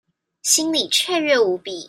[0.41, 1.79] 心裡雀躍無比